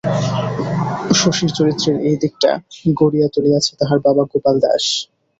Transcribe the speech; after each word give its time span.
শশীর 1.19 1.51
চরিত্রের 1.57 1.97
এই 2.09 2.17
দিকটা 2.21 2.51
গড়িয়া 2.99 3.27
তুলিয়াছে 3.35 3.71
তাহার 3.79 3.99
বাবা 4.05 4.23
গোপাল 4.31 4.55
দাস। 4.63 4.85